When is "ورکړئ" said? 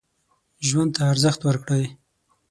1.43-1.85